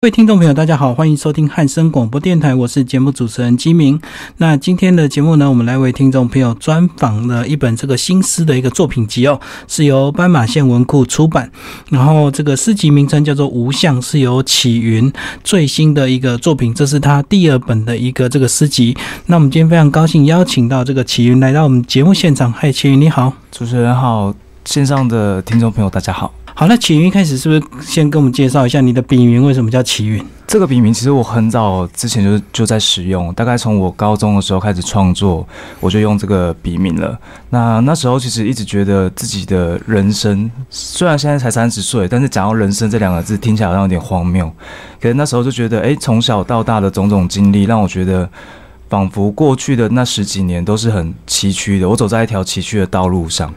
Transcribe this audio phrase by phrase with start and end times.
[0.00, 4.00] 各位听众朋友，大家好，欢迎收听汉声广播电台，我是节目主持人金明。
[4.36, 11.50] 那今天的节目呢，我们来为听众朋友专访了一本这个新诗的一个作品集哦，是由斑马线文库出版。
[11.90, 18.96] 然后这个诗集名称叫做《无相》，是由启云最新的一个作品，这是他第二本的一个这个诗集。
[19.26, 22.52] 那我们今天非常高兴邀请到这个启云来到我们节目现场。
[22.52, 24.32] 嗨，启云你好，主持人好，
[24.64, 26.32] 线上的听众朋友大家好。
[26.58, 30.20] 好，那启云一开始是不是先跟我们介绍一下你的笔名为什么叫启云？
[30.44, 35.46] 这个笔名其实我很早之前就就在使用，大概从我高中的时候开始创作，
[35.78, 37.16] 我就用这个笔名了。
[37.50, 44.52] 那那时候其实一直觉得自己的人生，虽然现在才三十岁，但是讲到人生这两个字听起来好像有点荒谬。
[45.00, 48.28] 可是那时候就觉得，哎，从小到大的种种经历，让我觉得
[48.88, 53.54] 仿佛过去的那十几年都是很崎岖的，我走在一条崎岖的道路上。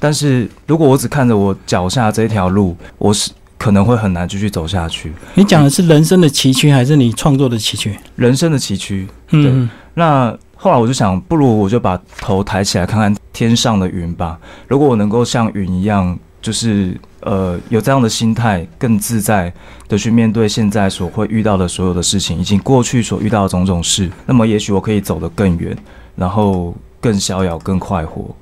[0.00, 5.12] 但是如果我只看着我脚下这条路，我是可能会很难继续走下去。
[5.34, 7.94] 你讲的是人生的崎岖，还是你创作的崎岖？
[8.16, 9.06] 人生的崎岖。
[9.28, 9.52] 对。
[9.92, 14.38] 那后来我就想，不如我就把头抬起来，看看天上的云吧。
[14.66, 19.52] 如果我能够像云一样，就是呃有这样的心态，更自在
[19.88, 25.76] 的去面对现在所会遇到的所有的事情，以及过去所遇到的种种事，那么也许我可以走得更远，
[26.16, 28.34] 然后更逍遥、更快活。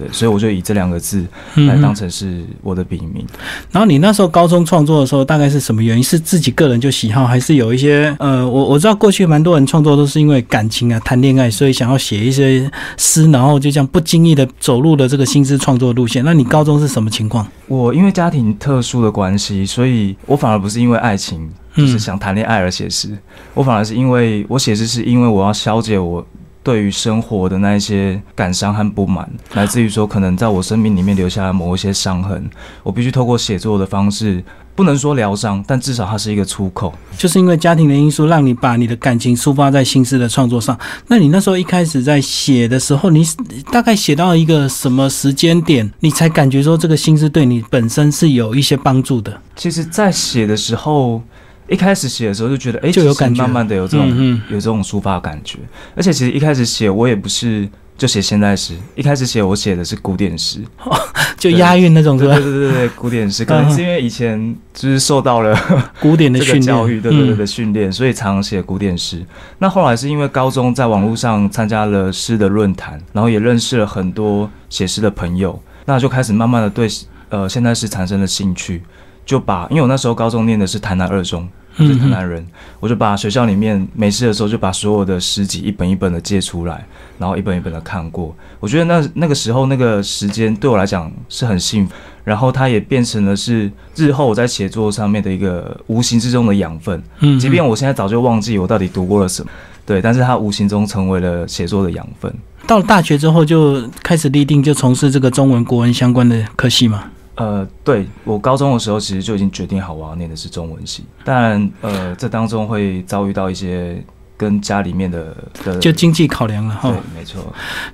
[0.00, 1.22] 对，所以我就以这两个字
[1.56, 3.22] 来当成是我的笔名。
[3.70, 6.02] 然后你那时候高中创作的时候，大概是什么原因？
[6.02, 16.24] 是自己个人就喜好，还是有一些呃，我我知道过去蛮多人创作都是因为感情啊、谈恋爱，所以想要写一些诗，然后就这样不经意的走入了这个新诗创作路线。
[16.24, 17.46] 那你高中是什么情况？
[17.66, 23.10] 我因为家庭特殊的关系，所以我反而不是因为爱情，就是想谈恋爱而写诗。
[23.52, 26.26] 我反而是因为我写诗，是因为我要消解我。
[26.62, 32.50] 对于生活的那一些感伤和不满，来自于说可能在我生命里面留下了某一些伤痕，
[32.82, 34.44] 我必须透过写作的方式，
[34.74, 36.92] 不能说疗伤，但至少它是一个出口。
[37.16, 40.78] 就是因为家庭的因素，让你把你的感情抒发在新诗的创作上。
[41.06, 43.26] 那你那时候一开始在写的时候，你
[43.72, 49.40] 大概写到一个什么时间点，你才感觉说这个心思对你本身是有一些帮助的？
[49.56, 51.22] 其实，在写的时候。
[51.70, 55.58] 一开始写的时候就觉得，哎，就有感觉，慢慢的有这种有这种抒发感觉。
[55.94, 60.60] 而且其实一开始写我也不是就写现代诗，一开始写我写的是古典诗，
[61.38, 63.44] 就押韵那种，对对对对对，古典诗。
[63.44, 65.56] 可能是因为以前就是受到了
[66.00, 69.24] 古典的训教育，对对对的训练，所以常写古典诗。
[69.58, 76.88] 那后来是因为高中在网络上参加了诗的论坛，然后也认识了很多写诗的朋友，那就开始慢慢的对
[77.28, 78.82] 呃现代诗产生了兴趣，
[79.24, 81.48] 就把因为我那时候高中念的是台南二中。
[81.86, 82.44] 是台南人，
[82.78, 86.86] 我就把学校里面没事的时候，就把所有的诗集一本一本的借出来，
[87.18, 88.34] 然后一本一本的看过。
[88.58, 91.92] 我觉得那那个时候那个时间对我来讲是很幸福，
[92.24, 97.02] 然后它也变成了是日后我在写作上面的一个无形之中的养分。
[97.20, 99.50] 嗯，即便我现在早就忘记我到底读过了什么，
[99.86, 102.32] 对，但是它无形中成为了写作的养分。
[102.66, 107.04] 到了大学之后，就开始立定就从事这个中文国文相关的科系嘛。
[107.40, 114.04] 呃，对我高中的时候，其实就已经决定好我要念的是中文系，但呃，这当中会遭遇到一些
[114.36, 115.34] 跟家里面的
[115.64, 116.90] 的就经济考量了哈。
[116.90, 117.42] 对，没错。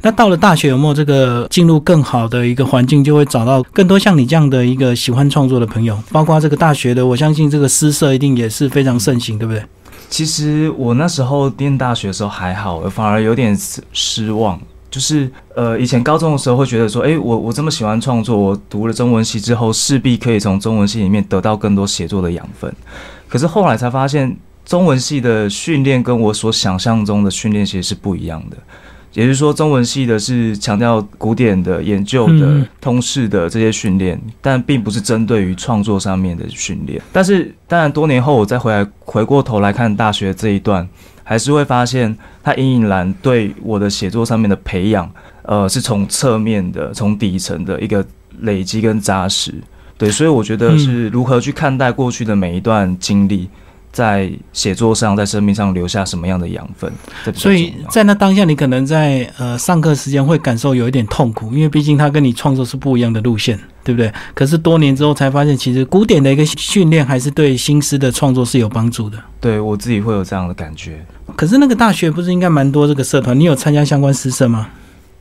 [0.03, 9.63] 那到了大学有没有这个进入更好的一个环境，就会找到更多像你这样的一个喜欢创作的朋友，包括这个大学的，我相信这个诗社一定也是非常盛行，对不对？
[10.09, 13.57] 其实我那时候念大学的时候还好，反而有点
[13.93, 14.61] 失望。
[14.97, 22.75] 就是呃，以前高中的时候会觉得说，哎，我我这么喜欢创作，我读了中文系之后，势必可以从中文系里面得到更多写作的养分。
[23.29, 24.35] 可是后来才发现，
[24.65, 28.57] 中文系的训练跟我所想象中的训练其实是不一样的。
[29.13, 36.99] 也就是说，中文系的是强调古典的研究的通识的这些训练，但并不是针对于创作上面的训练。
[37.13, 40.89] 但是，当然多年后我再回来回过头来看大学这一段。
[41.29, 45.11] 还是会发现，他隐隐然对我的写作上面的培养，
[45.43, 48.07] 呃，是从侧面的、从底层的一个
[48.43, 49.53] 累积跟扎实。
[49.99, 53.49] 对，所以我觉得是如何去看待过去的每一段经历。
[53.97, 56.93] 在写作上，在生命上留下什么样的养分？
[57.33, 64.13] 所以在那当下，你可能在呃上课时间会感受有一点痛苦，因为毕竟他跟你创作是不一样的路线，对不对？
[64.35, 69.17] 可是多年之后才发现，其实古典的一个训练还是对新诗的创作是有帮助的。
[69.41, 71.03] 对我自己会有这样的感觉。
[71.35, 73.41] 可是那个大学不是应该蛮多这个社团？
[73.41, 74.69] 你有参加相关诗社吗？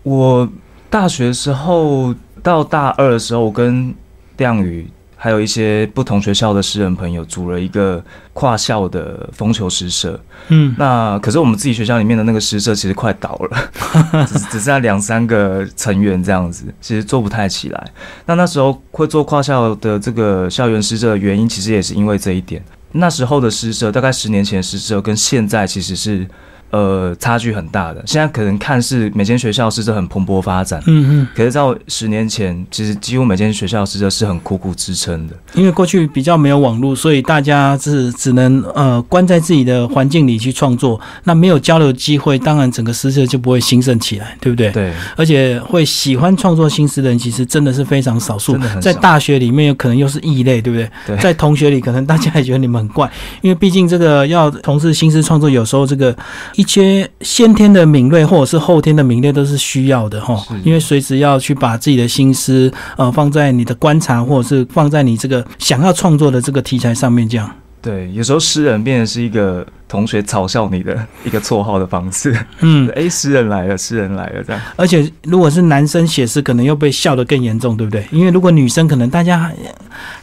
[0.03, 0.49] 我
[0.89, 2.13] 大学时候
[2.43, 3.95] 到大二的时候，我跟
[4.35, 4.85] 亮宇。
[5.15, 8.03] 还有一些不同学校的诗人朋友组了一个
[8.33, 10.19] 跨校的风球诗社，
[10.49, 13.71] 嗯，那可是我们自己学校里面的那个诗社其实快倒了，
[14.27, 17.91] 只只剩下两三个成员这样子，其实做不太起来。
[18.25, 22.63] 那那时候会做跨校的这个校园诗社的原因，其实也是因为这一点。
[22.91, 26.27] 那时候的诗社，大概十年前的诗社跟现在其实是。
[26.71, 28.03] 呃，差距很大的。
[28.05, 35.33] 现在可能看似每间学校师社很蓬勃发展，嗯嗯，可是，到十年前，其实几乎每间学校师社是很苦苦支撑的。
[35.53, 44.69] 因为过去比较没有网络，所以大家是只能呃关在自己的环境里去创作，那没有交流机会，当然整个诗社就不会兴盛起来，对不对？
[44.71, 44.91] 对。
[45.15, 48.57] 而且会喜欢创作新诗的人，其实真的是非常少数。
[48.81, 50.89] 在大学里面，有可能又是异类，对不对？
[51.07, 51.17] 对。
[51.17, 53.09] 在同学里，可能大家也觉得你们很怪，
[53.41, 56.15] 因为毕竟这个要从事新诗创作，有时候这个
[56.55, 67.49] 一些先天的敏锐或者是后天的敏锐都是需要的哈，因为随时要去把自己的心思呃放在你的观察或者是放在你这个想要创作的这个题材上面，这样。
[67.85, 72.35] 对，有时候诗人变成是一个同学嘲笑你的一个绰号的方式。
[72.61, 74.59] 嗯， 哎，诗人来了，诗人来了，这样。
[74.75, 78.03] 而且如果是男生写诗，可能又被笑得更严重，对不对？
[78.09, 79.51] 因为如果女生，可能大家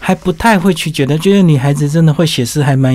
[0.00, 2.92] 还不太会去觉得，觉得女孩子真的会写诗，还蛮，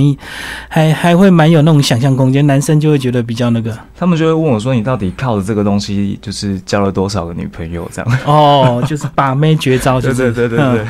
[0.68, 2.46] 还还会蛮有那种想象空间。
[2.46, 3.74] 男生就会觉得比较那个。
[3.98, 8.20] 他们就会问我说：“你到底靠着这个东西，就是交了多少个女朋友？”这样。
[8.26, 10.86] 哦，就是把妹绝招，就是对对对对。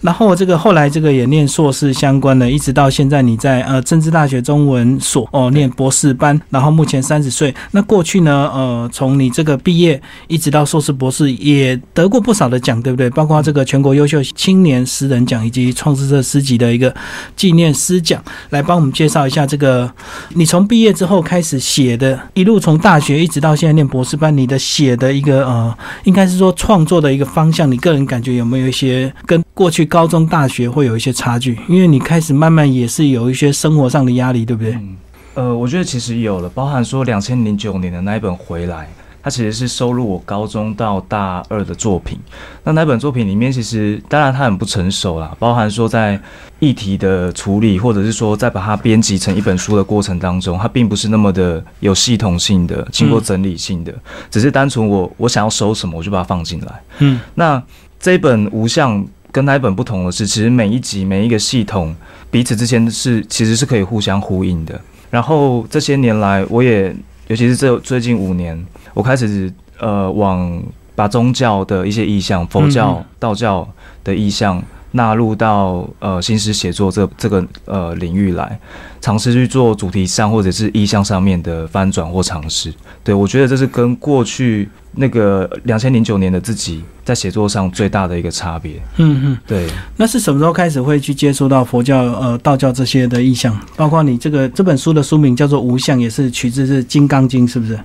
[0.00, 7.54] 然后这个后来这个也念硕士相关的，一直到现在你在呃政治大学中文所哦念博士班，然后目前三十岁。
[7.72, 13.10] 那过去呢呃从你这个毕业一直到硕士博士也得过不少的奖，对不对？
[13.10, 16.94] 包括这个全国优秀青年诗人奖以及创世者诗集的一个
[17.34, 18.22] 纪念诗奖。
[18.50, 19.90] 来帮我们介绍一下这个
[20.34, 29.84] 你从毕业之后开始写的，一路从大学一直到现在念博士班，你的写的一个呃应该是说创作的一个方向，你个人感觉有没有一些跟过去？
[29.84, 34.74] 高中、大学会有一些差距，因为你开始慢慢也是有一些生活上的压力，对不对？
[34.74, 34.96] 嗯，
[35.34, 38.84] 呃，我觉得其实有了，包含说两千零九年的那一本《回来》，
[39.20, 42.16] 它其实是收录我高中到大二的作品。
[42.62, 46.20] 那那本作品里面，其实当然它很不成熟啦，包含说在
[46.60, 53.92] 议题的处理，或者是说在把它编辑成一本书的过程当中，它并不是那么的有系统性的、经过整理性的，
[54.30, 56.80] 只是单纯我我想要收什么，我就把它放进来。
[56.98, 57.60] 嗯，那
[57.98, 59.04] 这本无相。
[59.30, 61.94] 跟那一本不同的是，其实每一集每一个系统
[62.30, 64.80] 彼此之间是其实是可以互相呼应的。
[65.10, 66.94] 然后这些年来，我也
[67.28, 70.62] 尤其是这最近五年，我开始呃往
[70.94, 73.68] 把宗教的一些意向，佛教、道教
[74.02, 74.62] 的意向。
[74.92, 78.58] 纳入到呃新诗写作这这个呃领域来，
[79.00, 82.72] 尝试去做主题上或者是意象上面的翻转或尝试。
[83.04, 88.80] 对我觉得这是跟过去那个两千零九年的自己在写作上最大的一个差别。
[88.96, 89.66] 嗯嗯，对。
[89.96, 93.58] 那是什么时候开始会去接触到佛教呃道教这些的意象？
[93.76, 97.78] 包括你这个这本书的书名叫做《无相》，也是取自是《金刚经》，是不是？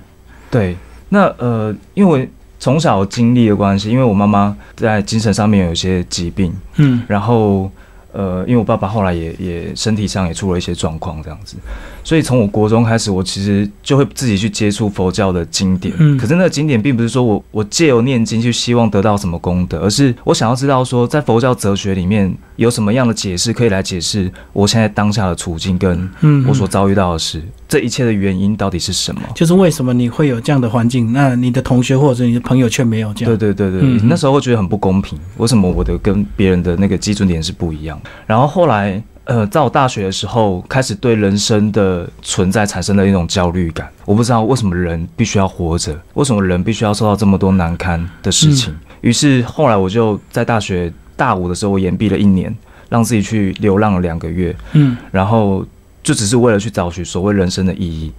[0.50, 0.76] 对。
[1.10, 2.30] 那呃，因为。
[2.64, 7.70] 从小经历的关系，因为我妈妈在精神上面有一些疾病，嗯，然后
[8.10, 11.58] 呃，因为我爸爸后来也也身体上也出了一些状况，这样子。
[12.04, 15.92] 所以从我国中开始，我其实就会自己去接触佛教的经典。
[15.98, 26.08] 嗯，可是那个经典并不是说我我借由念经去希望得到什么功德，而是我想要知道说，在佛教哲学里面有什么样的解释可以来解释我现在当下的处境跟
[26.46, 29.22] 我所遭遇到的事，这一切的原因到底是什么？
[29.34, 31.10] 就是为什么你会有这样的环境？
[31.10, 33.34] 那你的同学或者你的朋友却没有这样？
[33.36, 37.98] 对对对对，那时候会觉得很不公平，为什么我的跟别人的那个基准点是不一样？
[38.26, 39.02] 然后后来。
[39.24, 43.90] 呃，在我大学的时候，开始对人生的存在产生了一种焦虑感。
[44.04, 48.76] 我不知道为什么人必须要活着，为什么人必须要受到这么多难堪的事情。
[49.00, 52.54] 于是后来我就在大学大五的时候，我延毕了一年，
[52.90, 54.54] 让自己去流浪了两个月。
[54.72, 55.64] 嗯，然后
[56.02, 58.12] 就只是为了去找寻所谓人生的意义。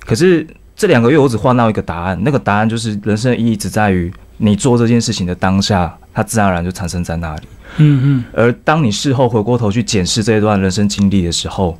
[0.00, 7.42] 可是这两个月我只换到一个答案，那个答案就是人生的意义只在于你做这件事情的当下，它自然而然就产生在那里。
[7.78, 11.78] 嗯嗯，而当你事后回过头去检视这一段人生经历的时候，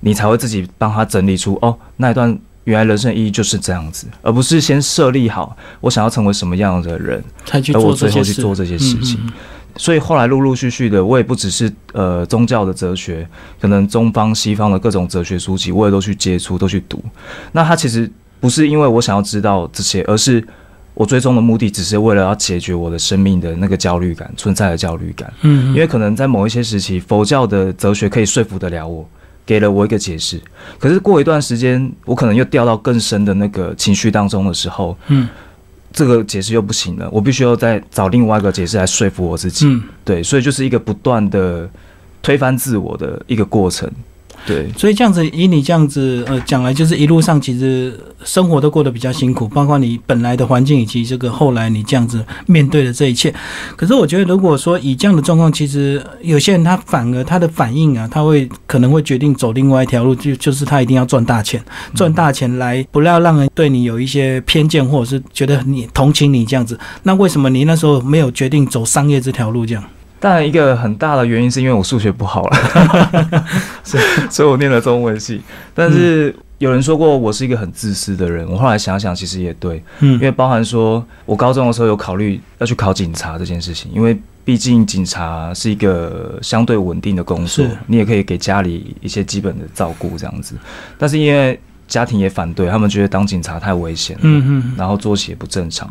[0.00, 9.20] 你才会自己帮他整理出哦，那一段原来人生意义就是这样子，而不是先设立好我想要成为什么样的人，才去做最后去做这些事情。
[9.76, 13.28] 所以后来陆陆续续的，我也不只是呃宗教的哲学，
[13.60, 17.04] 可能中方西方的各种哲学书籍，我也都去接触，都去读。
[17.52, 18.10] 那他其实
[18.40, 20.44] 不是因为我想要知道这些，而是。
[20.96, 29.06] 我最终的目的只是为了要解决我的生命的那个焦虑感存在的焦虑感，嗯，因为可能在某一些时期，佛教的哲学可以说服得了我，
[29.44, 30.40] 给了我一个解释。
[30.78, 35.28] 可是过一段时间，我可能又掉到更深的那个情绪当中的时候，嗯，
[35.92, 39.66] 这个解释又不行了，我必须要再找另外一个解释来说服我自己。
[39.66, 41.68] 嗯，对，所以就是一个不断的
[42.22, 43.86] 推翻自我的一个过程。
[44.46, 53.34] 对，所以这样子，以你这样子呃讲来，就是一路上其实生活都过得比较辛苦，包括你本来的环境以及这个后来你这样子面对的这一切。
[53.74, 61.60] 可是我觉得，如果说以这样的状况，其实有些人他反而他的反应啊，他会可能会决定走另外一条路，就就是他一定要赚大钱，
[61.94, 66.78] 赚大钱来不要让人对你有一些偏见，或者是觉得你同情你这样子。
[67.02, 69.66] 那为什么你那时候没有决定走商业这条路？
[69.66, 69.82] 这样？
[70.26, 72.56] 当然，一个很大的原因是因为我数学不好了，
[73.84, 75.40] 所以所以我念了中文系。
[75.72, 90.56] 但是有人说过我是一个很自私的人，我后来想想，其实也对，嗯因为包含说我高中的时候有考虑要去考警察这件事情，因为毕竟警察是一个相对稳定的工作，你也可以给家里一些基本的照顾这样子。
[90.98, 91.56] 但是因为
[91.88, 95.88] 家庭也反对，他们觉得当警察太危险，嗯嗯然后作息也不正常，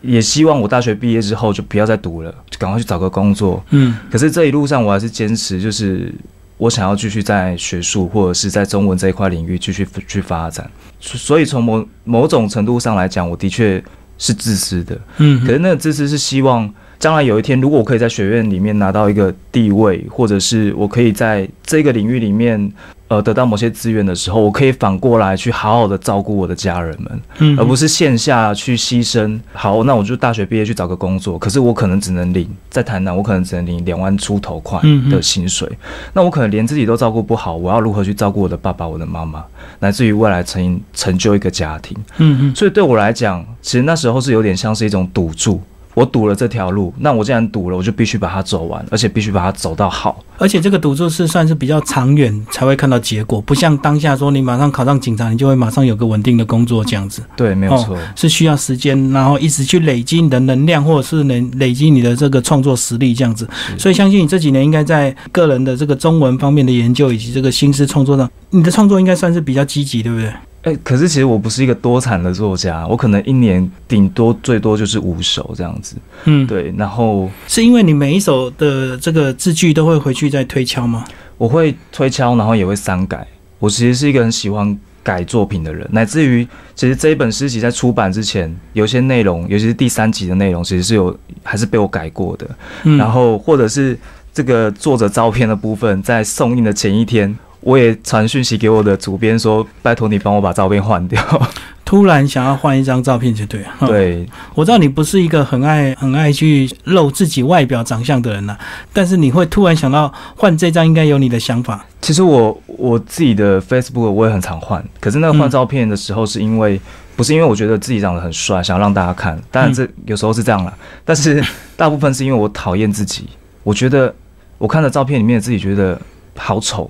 [0.00, 3.64] 也希望我大学毕业之后就不要再读了，就赶快去找个工作。
[3.70, 6.12] 嗯可是这一路上我还是坚持，就是
[6.56, 10.68] 我想要继续在学术或者是在中文这一块领域继续去发展。
[10.98, 13.82] 所所以从某某种程度上来讲，我的确
[14.18, 14.98] 是自私的。
[15.18, 22.72] 嗯，可是那个自私是希望将来有一天，如果我可以在学院里面拿到一个地位，或者是我可以在这个领域里面。
[23.08, 29.38] 呃，得到某些资源的时候，我可以反过来去好好的照顾我的家人们，嗯而不是线下去牺牲。
[29.52, 35.70] 好，那我就大学毕业去找个工作，可是我可能只能领在台南，我可能只能领两万出头块的薪水。
[36.12, 39.44] 那我可能连自己都照顾不好，我要如何去照顾我的爸爸、我的妈妈，
[39.78, 41.96] 乃至于未来成成就一个家庭？
[42.18, 45.60] 嗯嗯所以对我来讲，其实那时候是有点像是一种赌注。
[45.96, 50.22] 我赌了这条路，那我既然赌了，我就必须把它走完，而且必须把它走到好。
[50.36, 57.96] 而且这个赌注是算是比较长远才会看到结果，不像当下说你马上考上警察，你就会马上有个稳定的工作这样子，对，没有错。
[58.14, 63.48] 是需要时间，然后一直去累积你的能量，或者是能累积你的这个创作实力这样子。
[63.78, 70.30] 所以相信你这几年应该在个人的这个中文方面的研究以及这个新诗创作上，你的创作应该算是比较积极，对不对？
[70.66, 75.94] 哎、可是其实我不是一个多产的作家，我可能一年顶多最多就是五首这样子。
[76.24, 81.04] 嗯，，对，然后是因为你每一首的这个字句都会回去再推敲吗？
[81.38, 83.24] 我会推敲，然后也会删改。
[83.60, 86.44] 我其实是一个很喜欢改作品的人，乃至于
[86.74, 92.46] 其实这一本诗集在出版之前，有些内容，尤其是第三集的内容，其实是有还是被我改过的。
[92.82, 93.96] 嗯，然后或者是
[94.34, 97.38] 这个作者照片的部分，在送印的前一天。
[97.66, 101.20] 我也传讯息给我的主编说，拜托你帮我把照片换掉。
[101.84, 103.68] 突然想要换一张照片就对了。
[103.80, 108.58] 嗯对，我知道你不是一个很爱很爱去露自己外表长相的人呐、啊
[108.92, 111.84] 但是你会突然想到换这张，应该有你的想法。
[112.00, 116.80] 其实我我自己的 Facebook 我也很常换，可是那个换照片的时候是因为、
[117.16, 120.72] 不是因为我觉得自己长得很帅，想要让大家看，当然这有时候是这样啦，
[121.04, 121.44] 但是
[121.76, 123.28] 大部分是因为我讨厌自己，
[123.64, 124.14] 我觉得
[124.58, 126.00] 我看的照片里面自己觉得
[126.36, 126.88] 好丑，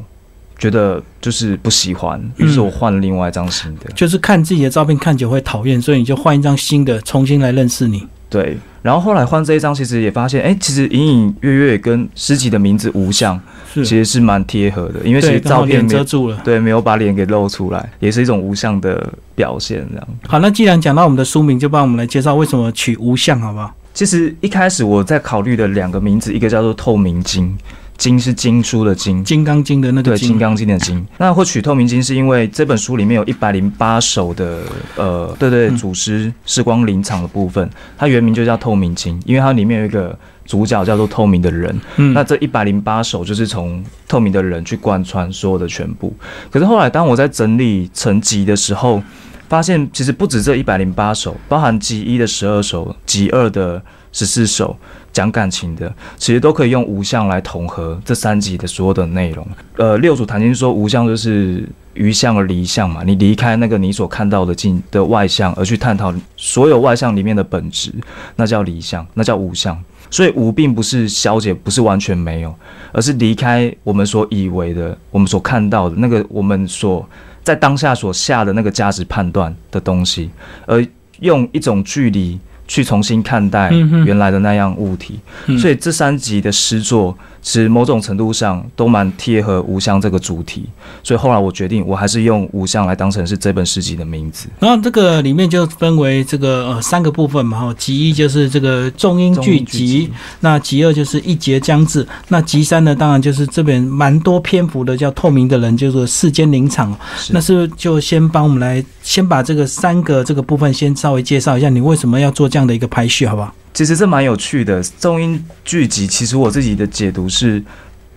[0.58, 3.90] 觉得就是不喜欢，于是我换了另外一张新的。
[3.94, 8.06] 就是看自己的照片看久会讨厌，所以你就换一张新的，重新来认识你。
[8.28, 13.40] 对，然后后来换这一张，其实也发现，哎、其实隐隐约约跟诗集的名字无相
[13.72, 16.40] 是，其实是蛮贴合的，因为其，实照片遮住了。
[16.42, 19.86] 对没有把脸给露出来，也是一种无相的表现。
[19.92, 23.72] 这样，好，那既然讲到我们的书名，就帮我们来介绍为什么取无相，好不好？
[23.94, 27.56] 其实一开始我在考虑的两个名字，一个叫做透明经，
[27.96, 29.24] 经是经书的经。
[29.24, 30.38] 金刚经的那个对，《金。
[30.38, 34.62] 刚经》的经，那获取透明经，是因为这本书里面有一百零八首的，
[34.96, 35.76] 呃，对对，嗯。
[35.76, 46.14] 祖师时光林场的部分，它原名就叫透明经，因为它里面有一个主角叫做透明的人，嗯，那这一百零八首就是从透明的人去贯穿所有的全部。
[46.50, 49.02] 可是后来当我在整理成集的时候，
[49.48, 54.76] 发现其实不止这一百零八首，包含集一的十二首，集二的十四首
[55.16, 59.48] 讲感情的，其实都可以用无相来统合这三集的所有的内容。
[59.78, 67.90] 呃，六祖坛经说无相就是于相而离相嘛，你离开那个你所看到的境的外相，而去探讨所有外相里面的本质，
[68.36, 69.82] 那叫离相，那叫无相。
[70.10, 72.54] 所以无并不是消解，不是完全没有，
[72.92, 77.08] 而是离开我们所以为的、我们所看到的那个我们所
[77.42, 80.28] 在当下所下的那个价值判断的东西，
[80.66, 80.86] 而
[81.20, 83.70] 用一种距离去重新看待
[84.04, 85.18] 原来的那样物体。
[85.46, 90.64] 嗯所以这三集的诗作，其实某种程度上都蛮贴合无相这个主题。
[91.04, 94.48] 所以后来我决定，我还是用无相来当成是这本诗集的名字。
[94.58, 100.10] 然后这个里面就分为这个呃三个部分嘛，哈，集一就是这个重音聚集，
[100.40, 106.92] 那集二就是一节将至，那集三呢，当然就是这边蛮多篇幅的叫透明的人，就是世间林场。
[107.16, 113.54] 是那是不是就先帮我们来先把这个三个这个部分先稍微介绍一下，你为什么要做这样的一个排序，好不好？
[113.76, 117.62] 其实这蛮有趣的，重音聚集，其实我自己的解读是，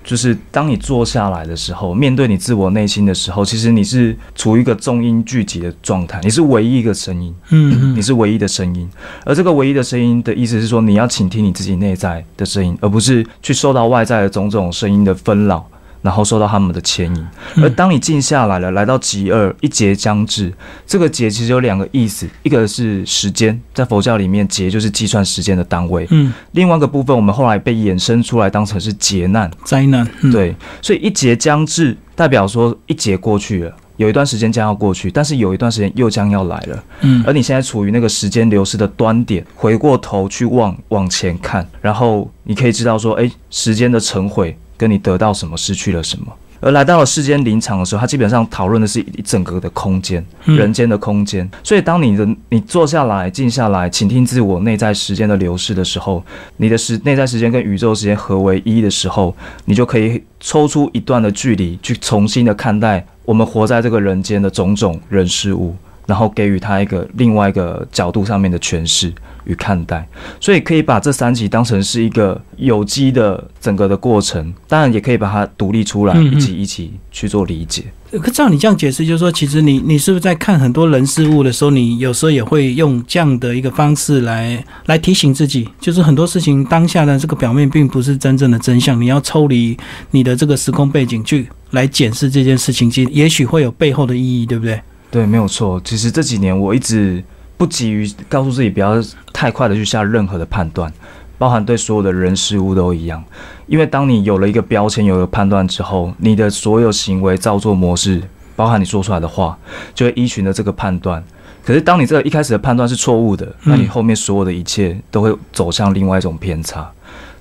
[0.06, 8.90] 就是当你坐下来的时候，面对你自我内心的时候，其实你是处于一个重音聚集的状态，你是唯一一个声音，嗯你是唯一的声音。
[9.26, 15.70] 而这个唯一的声音的意思是说，你要倾听你自己内在的声音，而不是去受到外在的种种声音的纷扰。
[16.02, 17.28] 然后受到他们的牵引，
[17.58, 20.54] 而当你静下来了，来到极二一节将至，
[20.88, 37.22] 这个节其实有两个意思，一个是时间，在佛教里面节就是计算时间的单位，嗯，另外一个部分我们后来被衍生出来当成是劫难，灾难，嗯，对，所以一节将至代表说一节过去了，有一段时间将要过去，但是有一段时间又将要来了，嗯。
[37.28, 46.26] 而你现在处于那个时间流失的端点，回过头去望往前看，然后你可以知道说，诶，时间的成毁跟你得到什么，失去了什么。
[46.62, 51.50] 而来到了世间林场的时候，他基本上讨论的是一整个的空间，嗯人间的空间。
[51.64, 56.22] 所以，当你的你坐下来、静下来，倾听自我内在时间的流逝的时候，
[56.58, 59.34] 你的时内在时间跟宇宙时间合为一的时候，
[59.66, 65.74] 你就可以抽出一段的距离，去重新的看待我们活在这个人间的种种人事物，
[66.08, 69.14] 然后给予它一个另外一个角度上面的诠释
[69.50, 70.08] 与看待。
[70.40, 77.84] 所以可以把这三集当成是一个有机的整个的过程，当然也可以把它独立出来，一起一起去做理解。
[78.12, 89.78] 可照你这样解释，就是说，其实你你是不是在看很多人事物的时候，你有时候也会用这样的一个方式来来提醒自己，就是很多事情当下的这个表面并不是真正的真相，你要抽离
[90.10, 94.82] 你的这个时空背景去来检视这件事情，其实也许会有背后的意义，对不对？
[95.12, 95.80] 对，没有错。
[95.84, 97.24] 其实这几年我一直
[97.60, 98.96] 不急于告诉自己不要
[99.34, 100.90] 太快的去下任何的判断，
[101.38, 103.22] 包含对所有的人事物都一样。
[103.68, 108.24] 因为当你有了一个标签，有了判断之后，你的所有行为造作模式，
[108.56, 109.60] 包含你说出来的话，
[109.94, 111.22] 就会依循着这个判断。
[111.66, 116.90] 可是当你这个一开始的判断是错误的，那你后面所有的一切都会走向另外一种偏差。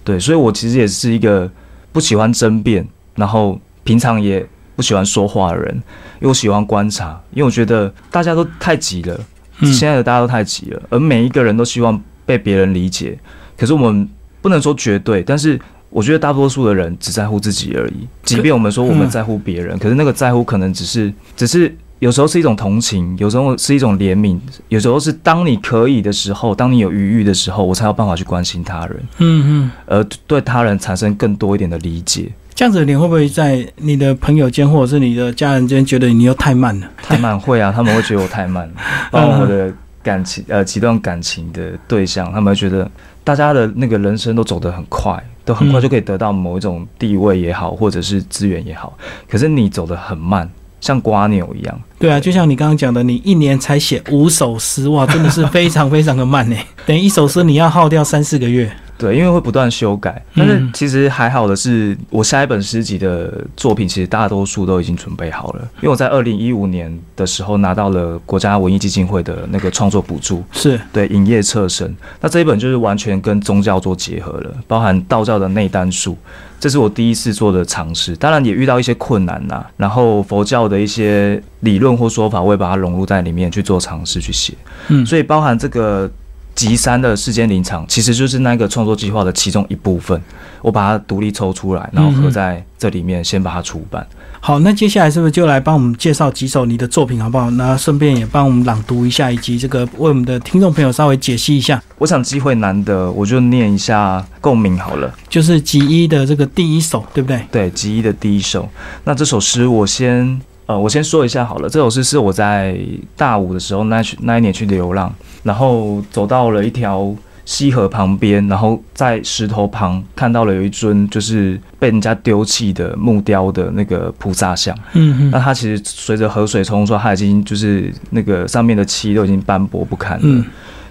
[0.03, 1.49] 对，所以我其实也是一个
[1.93, 2.85] 不喜欢争辩，
[3.15, 4.45] 然后平常也
[4.75, 9.25] 不喜欢说话的人，因为我喜欢观察，因为我觉得大家都太急了，嗯
[9.67, 13.19] 现在的大家都太急了，而每一个人都希望被别人理解，
[13.57, 14.09] 可是我们
[14.41, 15.59] 不能说绝对，但是
[15.91, 18.07] 我觉得大多数的人只在乎自己而已。
[18.23, 21.75] 即便我们说我们在乎别人，可是那个在乎可能只是只是。
[22.01, 24.39] 有时候是一种同情，有时候是一种怜悯，
[24.69, 32.31] 有时候是当你可以的时候，当你有余裕的时候，我才有办法去关心他人，嗯嗯，而对他人产生更多一点的理解。
[32.59, 36.91] 这样子你会不会在你的朋友间或者是你的家人间觉得你又太慢了？
[37.01, 38.75] 太慢会啊，他们会觉得我太慢了，
[39.13, 42.91] 包括我的感情呃几段感情的对象，他们会觉得
[43.23, 48.99] 大家的那个人生都走得很快，都很快嗯就可以得到某一种地位也好，或者是资源也好，
[49.31, 51.81] 可是你走得很慢，像瓜牛一样。
[52.01, 56.57] 对啊，就像你刚刚讲的，你一年才写五首诗，哇，真的是非常非常的慢呢。
[56.85, 58.69] 等于一首诗你要耗掉三四个月。
[58.99, 65.61] 对，因为会不断修改，但是其实还好的是，我下一本诗集的作品其实大多数都已经准备好了。
[65.77, 71.97] 因为我在二零一五年的时候拿到了国家文艺基金会的那个创作补助，是，对，影业侧身。
[72.21, 76.19] 那这一本就是完全跟宗教做结合了，包含道教的内丹术，
[76.59, 78.17] 这是我第一次做的尝试。
[78.17, 84.55] 当然也遇到一些困难呐、然后佛教的一些理论或说法，我也把它融入在里面去做尝试去写。
[84.89, 86.11] 嗯，所以包含这个
[86.59, 90.21] 吉山的世间林场，其实就是那个创作计划的其中一部分。
[90.61, 94.05] 我把它独立抽出来，然后合在这里面，先把它出版。
[94.41, 97.49] 好，那接下来是不是就来帮我们介绍几首你的作品好不好？
[97.53, 105.15] 那顺便也帮我们朗读一下，以及这个为我们的听众朋友稍微解析一下，我想机会难得，我就念一下共鸣好了。
[105.29, 107.41] 就是吉一的这个第一首，对不对？
[107.53, 108.69] 对，吉一的第一首。
[109.05, 111.69] 那这首诗我先呃，我先说一下好了。
[111.69, 112.79] 这首诗是我在
[113.17, 115.11] 大五的时候那去那一年去流浪，
[115.43, 117.11] 然后走到了一条
[117.47, 124.77] 溪河旁边，然后在石头旁看到了有一尊就是被人家丢弃的木雕的那个菩萨像。
[124.93, 130.23] 嗯嗯那它其实随着河水冲刷，它已经就是那个上面的漆都已经斑驳不堪了。
[130.23, 130.45] 嗯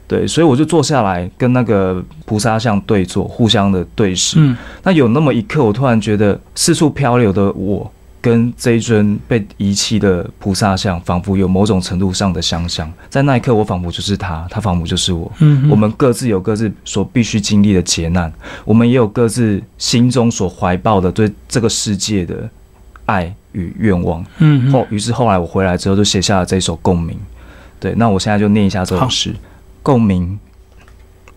[0.07, 4.37] 对，所以我就坐下来跟那个菩萨像对坐，互相的对视。
[4.39, 7.91] 嗯那有那么一刻，我突然觉得四处漂流的我，
[8.27, 12.91] 跟这一尊被遗弃的菩萨像，仿佛有某种程度上的相像。
[13.09, 15.31] 在那一刻，我仿佛就是他，他仿佛就是我。
[15.39, 18.29] 嗯，我们各自有各自所必须经历的劫难，
[18.65, 22.49] 我们也有各自心中所怀抱的对这个世界的
[23.05, 24.25] 爱与愿望。
[24.39, 27.15] 嗯后，于是后来我回来之后，就写下了这首《共鸣》。
[27.79, 29.33] 对，那我现在就念一下这首诗：
[29.81, 30.37] 共鸣。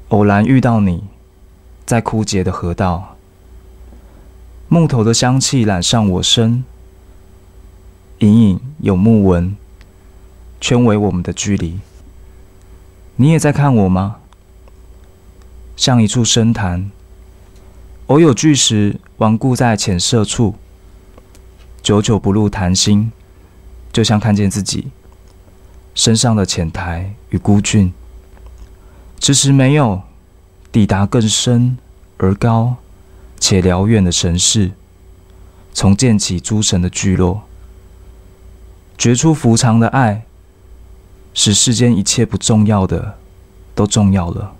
[0.08, 1.04] 偶然遇到你，
[1.86, 3.14] 在枯竭的河道，
[4.66, 6.64] 木头的香气染上我身，
[8.20, 9.56] 隐隐有木纹
[10.60, 11.80] 圈围我们的距离。
[13.16, 14.16] 你也在看我吗？
[15.74, 16.90] 像一处深潭，
[18.08, 20.56] 偶有巨石顽固在浅色处，
[21.82, 23.10] 久久不露潭心，
[23.90, 24.88] 就像看见自己
[25.94, 27.90] 身上的浅苔与孤峻。
[29.18, 30.02] 迟迟没有
[30.70, 31.78] 抵达更深
[32.18, 32.76] 而高
[33.38, 34.72] 且辽远的神市，
[35.72, 37.42] 重建起诸神的聚落，
[39.00, 40.26] 绝出浮长的爱，
[41.32, 43.16] 使世间一切不重要的
[43.74, 44.54] 都重要了。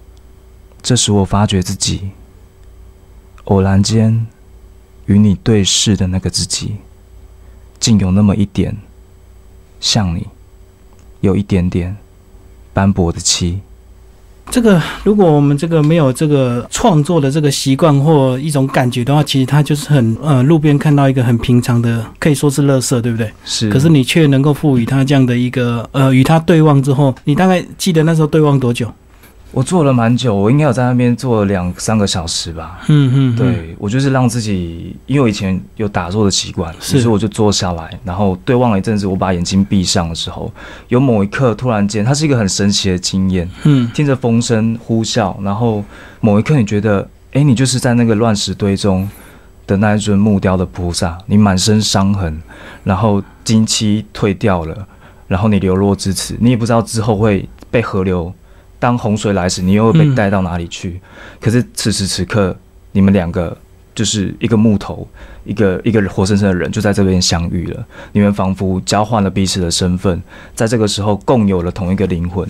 [0.80, 2.12] 这使我发觉自己，
[3.44, 4.26] 偶然间
[5.04, 6.76] 与你对视的那个自己，
[7.78, 8.78] 竟有那么一点
[9.78, 10.26] 像你，
[11.20, 11.98] 有一点点
[12.72, 13.60] 斑驳的漆。
[14.50, 23.30] 这个，如果我们这个没有这个创作的这个习惯或一种感觉的话，其实它就是很呃，路边看到一个很平常的，可以说是垃圾，对不对？
[23.44, 23.70] 是。
[23.70, 28.92] 可是你却能够赋予它这样的一个呃，与它对望之后，你大概记得那时候对望多久？
[29.52, 32.78] 我坐了蛮久，我应该有在那边坐了两三个小时吧。
[32.88, 39.08] 嗯嗯，对我就是让自己，因为我以前有打坐的习惯，所以我就坐下来，然后对望了一阵子。
[39.08, 40.52] 我把眼睛闭上的时候，
[40.86, 43.50] 有某一刻突然间，它是一个很神奇的经验。
[43.64, 45.84] 嗯，听着风声呼啸，然后
[46.20, 49.08] 某一刻你觉得，哎，你就是在那个乱石堆中
[49.66, 52.40] 的那一尊木雕的菩萨，你满身伤痕，
[52.84, 54.86] 然后经期退掉了，
[55.26, 58.32] 然后你流落至此，你也不知道之后会被河流。
[58.80, 61.00] 当洪水来时，你又会被带到哪里去？
[61.40, 62.56] 可是此时此刻，
[62.90, 63.56] 你们两个
[63.94, 65.06] 就是一个木头，
[65.44, 67.86] 一个一个活生生的人，就在这边相遇了。
[68.10, 70.20] 你们仿佛交换了彼此的身份，
[70.54, 72.48] 在这个时候共有了同一个灵魂，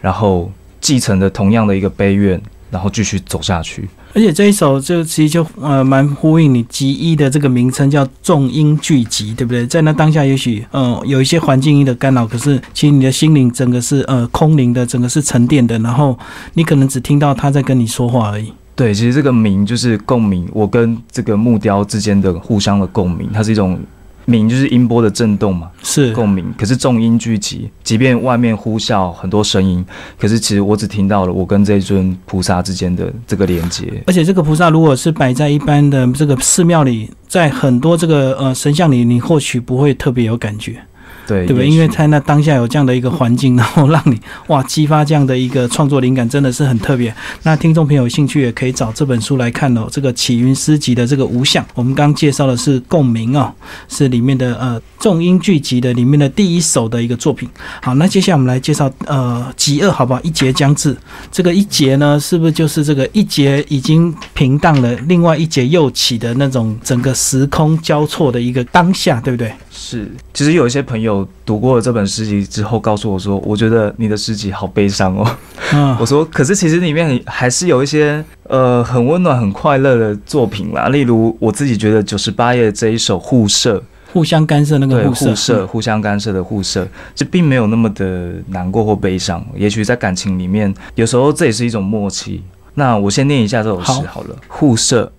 [0.00, 2.40] 然后继承了同样的一个悲怨。
[2.70, 9.66] 然后继续走下去，而且这一首就其实就呃蛮呼应你集一的这个名称叫重音聚集，对不对？
[9.66, 16.18] 在那当下，也许嗯有一些环境音的干扰，可是其实你的心灵整个是呃空灵的，整个是沉淀的，然后
[16.54, 18.52] 你可能只听到他在跟你说话而已。
[18.74, 23.78] 对，其实这个鸣就是共鸣，我跟这个木雕之间的互相的共鸣，它是一种。
[24.26, 26.52] 鸣就是音波的震动嘛，是共鸣。
[26.58, 29.82] 可是众音聚集，即便外面呼啸很多声音，
[30.18, 34.02] 可是其实我只听到了我跟这尊菩萨之间的这个连接。
[34.06, 40.82] 而且这个菩萨如果是摆在一般的这个寺庙里，在很多这个呃神像里，你或许不会特别有感觉。
[41.26, 41.68] 对，对不对？
[41.68, 47.14] 因为在那当下有这样的一个环境， 然后让你哇激发这样的一个创作灵感，真的是很特别。
[47.42, 49.86] 那听众朋友有兴趣也可以找这本书来看哦。
[49.90, 53.52] 这个启云诗集的这个无相，我们刚介绍的是共鸣哦，
[53.88, 57.48] 是里面的呃重音聚集的里面的第一首的一个作品。
[57.82, 60.20] 好，那接下来我们来介绍呃极恶，好不好？
[60.22, 60.96] 一节将至，
[61.30, 69.52] 这个一节呢，是不是就是这个一节已经平淡了，另外一节又起的那种整个时空交错的一个当下，对不对？
[69.78, 75.36] 是，其实有一些朋友读过了这本诗集之后，告诉我说，我觉得你的诗集好悲伤哦。
[75.74, 80.88] 嗯， 我说，可是其实里面还是有一些呃很温暖、很快乐的作品啦。
[80.88, 83.82] 例如我自己觉得九十八页这一首互射，
[84.14, 89.44] 互相干涉那个互射，互相干涉的互射，这并没有那么的难过或悲伤。
[89.54, 92.42] 也许在感情里面，有时候这也是一种默契。
[92.74, 94.34] 那我先念一下这首诗好了。
[94.48, 95.12] 互射，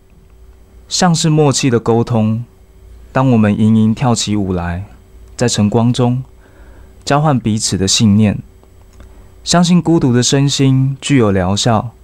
[0.90, 2.44] 像是默契的沟通。
[3.18, 4.86] 当我们盈盈跳起舞来，
[5.36, 6.22] 在晨光中
[7.04, 8.38] 交换彼此的信念，
[9.44, 11.96] 相信孤独的身心具有疗效，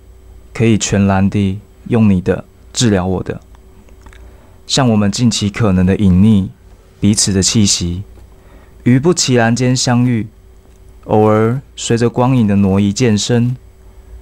[0.55, 3.39] 可以全然地用你的治疗我的，
[4.65, 6.47] 像我们尽其可能的隐匿
[6.99, 8.01] 彼此的气息，
[8.81, 10.25] 于不其然间相遇，
[11.03, 13.55] 偶尔随着光影的挪移渐深，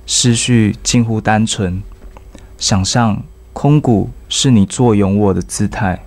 [0.06, 1.82] 思绪近乎单纯，
[2.58, 3.24] 想象
[3.54, 6.04] 空谷是你坐拥我的姿态。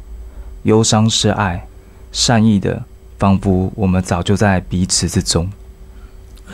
[0.65, 1.67] 忧伤是爱，
[2.13, 2.83] 善意的，
[3.19, 5.49] 仿佛我们早就在彼此之中。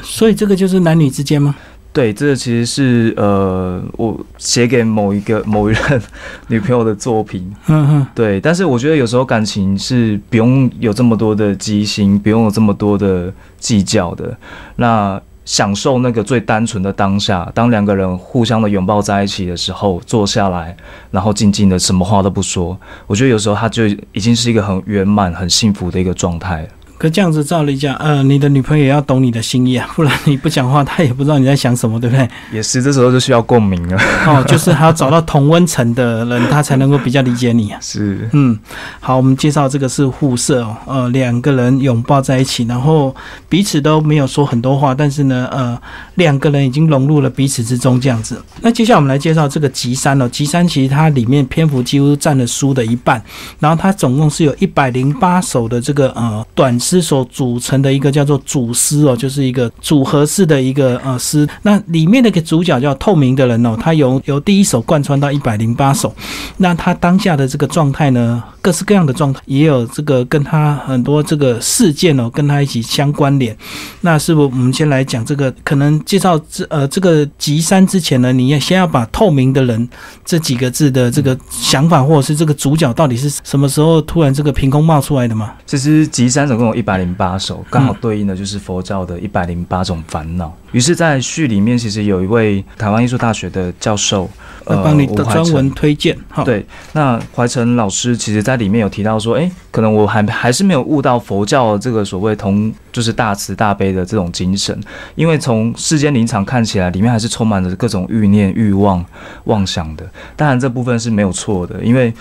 [0.03, 1.57] 所以这个就是男女之间吗？
[1.92, 6.01] 对，这个其实是呃，我写给某一个 某一任
[6.46, 7.53] 女朋友的作品。
[7.66, 8.40] 嗯哼，对。
[8.40, 14.37] 但是我觉得有时候感情是不用有这么多的机心，不用有这么多的计较的。
[14.77, 15.20] 那。
[15.50, 20.76] 享受那个最单纯的当下，当两个人互相的拥抱在一起的时候，坐下来，
[21.10, 26.68] 然后静静的，什么话都不说，我觉得有时候他就已经是一个很圆满、很幸福的一个状态。
[27.00, 32.28] 可这样子照理讲，呃，你的女朋友也要懂你的心意啊，不然你不讲话，她也不知道你在想什么，对不对？
[32.52, 33.98] 也是，这时候就需要共鸣了。
[34.26, 37.78] 哦，就是还要找到同温层的人，他才能够比较理解你啊。
[37.80, 38.58] 是，嗯，
[39.00, 43.16] 好，我们介绍这个是互射哦，呃，两个人拥抱在一起，然后
[43.48, 45.80] 彼此都没有说很多话，但是呢，呃，
[46.16, 48.38] 两个人已经融入了彼此之中，这样子。
[48.60, 53.22] 那接下来我们来介绍这个集三哦，集三其实它里面篇幅几乎占了书的一半，
[53.58, 56.78] 然后它总共是有一百零八首的这个呃短。
[56.90, 61.48] 之所组成的一个叫做组诗哦，就是一个组合式的一个呃诗。
[61.62, 66.12] 那里面那个主角叫透明的人哦，他由由第一首贯穿到一百零八首。
[66.57, 73.57] 那他当下的这个状态呢，各式各样的状态，也有这个跟他很多这个事件哦，跟他一起相关联。
[74.03, 79.88] 那是不是，我们先来讲这个，可能介绍这呃这个吉山之前呢，你要先要把透明的人
[80.25, 85.53] 这几个字的这个想法，或者是这个主角到底是什么时候突然这个凭空冒出来的吗？
[85.66, 90.55] 其实吉山总共有一百零八首，刚好对应的就是佛教的一百零八种烦恼。
[90.72, 94.30] 于是，在序里面，其实有一位台湾艺术大学的教授，
[94.64, 96.44] 呃，帮你的专文推荐哈。
[96.44, 104.78] 对，那怀成老师其实在里面有提到说，哎，可能我还还是没有悟到佛教这个所谓同就是大慈大悲的这种精神，
[105.16, 109.04] 因为从世间林场看起来，里面还是充满着各种欲念、欲望、
[109.44, 110.09] 妄想的。
[110.37, 112.14] 当然，这部分是没有错的，因为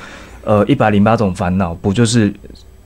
[0.44, 2.34] 呃，一百零八种烦恼，不就是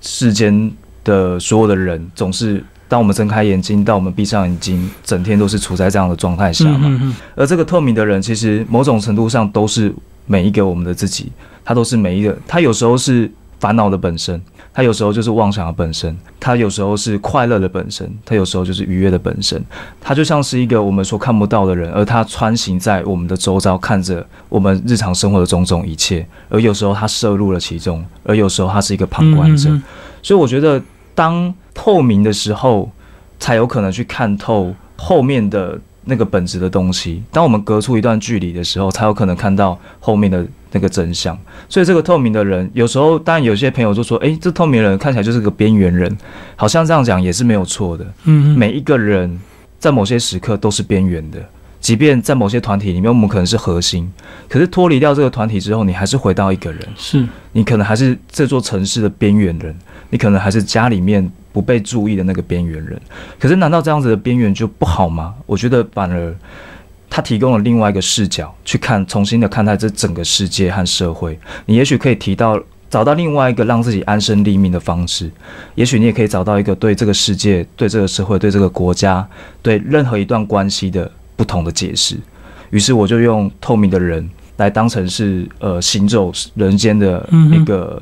[0.01, 0.69] 世间
[1.05, 2.61] 的所有的人总是。
[2.93, 7.15] 当我们睁开眼睛，到我们闭上眼睛，整天都是处在这样的状态下嘛。
[7.35, 9.91] 而这个透明的人，其实某种程度上都是
[10.27, 11.31] 每一个我们的自己，
[11.65, 12.37] 他都是每一个。
[12.47, 14.39] 他有时候是烦恼的本身，
[14.71, 19.59] 他有时候就是妄想的本身，他有时候是快乐的本身，他有时候就是愉悦的本身。
[19.99, 26.23] 他就像是一个我们所看不到的人，而他穿行在我们的周遭，看着我们日常生活的种种一切。
[26.47, 29.67] 而有时候他摄入了其中，而有时候他是一个旁观者。
[30.21, 30.79] 所以我觉得。
[31.15, 32.91] 当透明的时候，
[33.39, 37.23] 才有可能去看透后面的那个本质的东西。
[37.31, 41.37] 当我们隔出一段距离的时候，才有可能看到后面的那个真相。
[41.69, 46.15] 所以，这个透明的人，有时候当然有些朋友就说：“诶，这透明人看起来就是个边缘人。”
[46.55, 48.05] 好像这样讲也是没有错的。
[48.25, 49.39] 嗯，每一个人
[49.79, 51.39] 在某些时刻都是边缘的。
[51.79, 54.09] 即便在某些团体里面，我们可能是核心，
[54.47, 56.81] 可是脱离掉这个团体之后，你还是回到一个人。
[56.95, 59.75] 是你可能还是这座城市的边缘人。
[60.09, 62.99] 你可能还是家里面不被注意的那个边缘人，
[63.39, 65.35] 可是难道这样子的边缘就不好吗？
[65.45, 66.35] 我觉得反而
[67.07, 71.39] 他提供了另外一个视角去看，重新的看待这整个世界和社会。
[71.67, 75.31] 你也许可以提到找到另外一个让自己安身立命的方式，
[75.75, 79.25] 也许你也可以找到一个对这个世界、对这个社会、对这个国家、
[79.61, 82.17] 对任何一段关系的不同的解释。
[82.71, 88.01] 于是我就用透明的人来当成是呃行走人间的一个。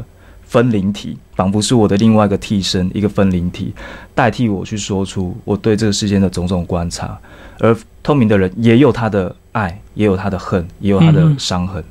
[0.52, 3.74] 分灵体仿佛是我的另外一个替身，一个分灵体
[4.14, 7.18] 代替我去说出我对这个世间的种种观察。
[7.60, 11.82] 而透明的人也有他的爱，也有他的恨，也有他的伤痕。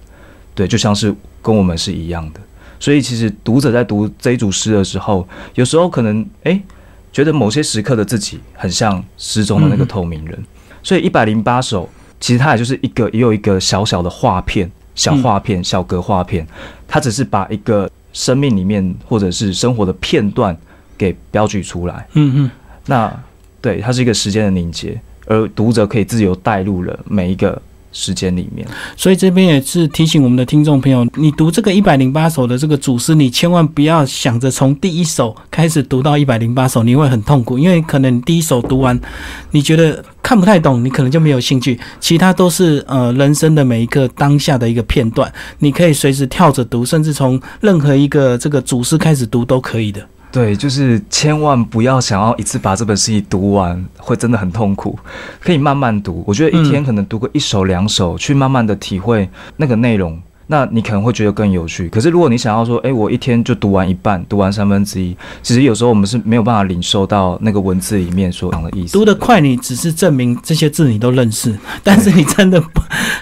[0.55, 2.41] 对，就像是跟我们是一样的。
[2.79, 6.61] 所以，其实读者在读这一组诗的时候，有时候可能诶
[7.11, 10.39] 觉得某些时刻的自己很像诗中的那个透明人。
[10.83, 11.89] 所以，一百零八首
[12.21, 16.47] 其实它也就是一个也有一个小小的画片，小画片，小格画片，
[16.87, 17.91] 它只是把一个。
[18.13, 20.57] 生命里面，或者是生活的片段，
[20.97, 22.07] 给标举出来。
[22.15, 22.51] 嗯嗯，
[22.87, 23.23] 那
[23.61, 27.61] 对，它是一个时间的凝结，而读者可以自由带入了每一个。
[27.93, 38.99] 时间里面，所以这边也是提醒我们的听众朋友，你读这个一百零八首的这个主诗，你千万不要想着从第一首开始读到一百零八首，你会很痛苦，因为可能第一首读完，
[39.51, 41.79] 你觉得看不太懂，你可能就没有兴趣。
[41.99, 50.01] 其他都是呃人生的每一个当下的一个片段，你可以随时跳着读，甚至从任何一个这个主诗开始读都可以的。
[50.33, 54.97] 对，就是千万不要想要一次把这本诗读完，会真的很痛苦。
[55.41, 60.21] 可以慢慢读，我觉得一天可能读个一首两首，去慢慢的体会那个内容。
[60.51, 61.89] 那你可能会觉得更有趣。
[61.91, 68.93] 可是如果你想要说，哎，我一天就读完一半，读完三分之一，其实有时候我们是没有办法领受到那个文字里面所讲的意思。
[68.95, 72.61] 读得快，你只是证明 这些字你都认识， 但是你真的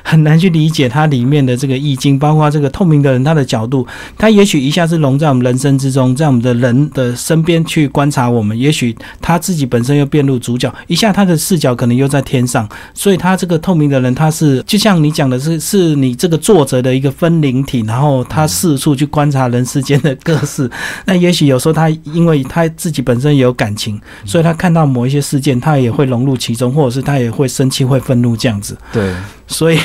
[0.03, 3.87] 很难去理解它里面的这个意境，包括这个透明的人他的角度，
[4.17, 17.13] 他也许一下是融在我们人生之中，在我们的人的身边去观察我们，也许他自己本身又变入主角，一下他的视角可能又在天上，所以他这个透明的人，他是就像你讲的是，是你这个作者的一个。
[17.19, 20.71] 分灵体，然后他四处去观察人世间的各事。
[21.05, 28.79] 那也许有时候他因为他自己本身也有感情，所以他看到某一些事件，他也会融入其中，或者是他也会生气、会愤怒这样子。
[28.93, 29.13] 对，
[29.49, 29.79] 所以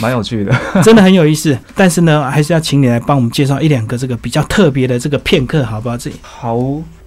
[0.00, 1.56] 蛮有趣的， 真的很有意思。
[1.76, 5.96] 但是呢，还是要请你来帮我们介绍一两个这个比较特别的这个片刻，好不好？
[5.96, 6.58] 这好，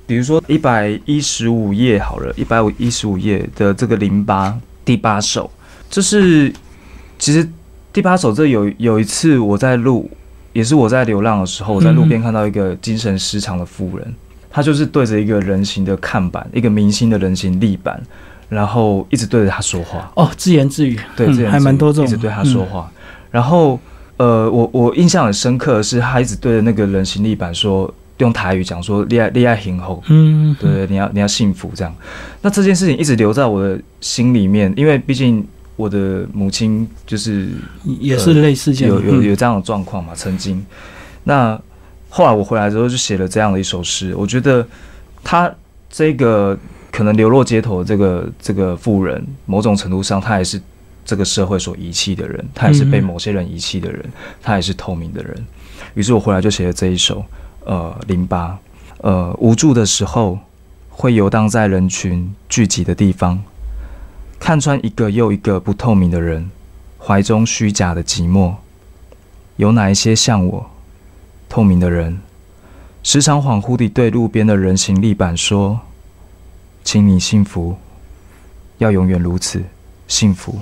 [0.06, 5.52] 比如说一百一十五页好了，一百五一十五页的这个淋巴第八首，
[5.90, 6.54] 这是
[7.20, 7.46] 其实。
[7.98, 10.08] 第八首，这有有一次我在路，
[10.54, 14.14] 也是我在流浪的时候，我在路边看到一个精神失常的妇人，
[14.52, 18.00] 她就是对着一个人形的看板，一个明星的人形立板，
[18.50, 20.12] 然后一直对着他说话。
[20.14, 22.88] 哦，自言自语，对，自言还蛮多这种，一直对他说话。
[23.32, 23.80] 然后，
[24.18, 31.92] 呃，我我印象很深刻的是，他一直对着那个人形立板说：“用台语讲说恋爱恋爱很后，嗯，对对，你要你要幸福这样。
[32.44, 35.44] 那这件事情一直留在我的心里面，因为毕竟
[35.78, 37.48] 我的母亲就是
[37.86, 40.66] 也是类似这样，有有嗯有这样的状况嘛，曾经。
[41.24, 41.58] 那
[42.10, 44.68] 后来我回来之后就写了这样的一首诗，我觉得
[45.24, 45.50] 他
[45.90, 46.58] 这个
[46.92, 50.60] 可能流落街头的这个这个妇人，某种程度上他也是
[51.06, 54.04] 这个社会所遗弃的人，他也是被嗯某些人遗弃的人，
[54.42, 55.46] 他也是透明的人。
[55.94, 57.24] 于是我回来就写了这一首，
[57.66, 58.58] 呃，零八，
[59.02, 60.40] 呃，无助的时候
[60.90, 63.40] 会游荡在人群聚集的地方，
[64.40, 66.50] 看穿一个又一个不透明的人，
[66.98, 68.54] 怀中虚假的寂寞。
[69.58, 70.70] 有哪一些像我，
[71.50, 72.20] 透明的人，
[73.02, 75.80] 时常恍惚地对路边的人形立板说
[76.86, 77.76] ：“请你幸福，
[78.78, 79.64] 要永远如此
[80.08, 80.60] 幸福，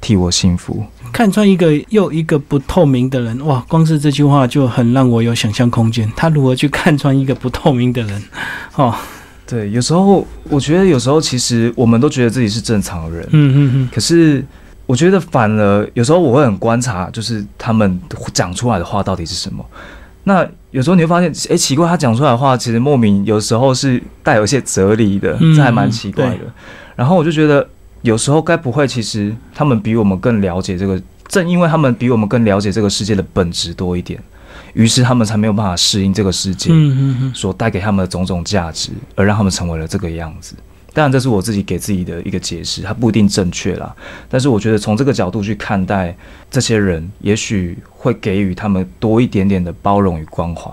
[0.00, 3.62] 替我幸福。”看穿一个又一个不透明的人，哇！
[3.68, 6.10] 光是这句话就很让我有想象空间。
[6.16, 8.22] 他如何去看穿一个不透明的人？
[8.76, 8.94] 哦，
[9.46, 14.44] 对，有时候我觉得，有时候其实我们都觉得自己是正常人，嗯嗯嗯，可是
[14.86, 18.00] 我觉得反而有时候我会很观察，就是他们
[18.32, 19.64] 讲出来的话到底是什么。
[20.24, 26.38] 那有时候你会发现，诶，奇怪，他讲出来的话其实莫名有时候是带有一些哲理的，嗯这还蛮奇怪的。
[26.94, 27.66] 然后我就觉得，
[28.02, 34.22] 有时候该不会其实他们比我们更了解这个，正因为他们比我们更了解这个世界的本质多一点，
[34.74, 36.70] 于是他们才没有办法适应这个世界。
[37.34, 40.54] 所带给他们的种种价值，而让他们成为了这个样子。
[40.94, 43.96] 当然，这是我自己给自己的一个解释，它不一定正确啦。
[44.28, 46.14] 但是我觉得从这个角度去看待
[46.50, 50.70] 这些人，也许会给予他们多一点点的包容与关怀。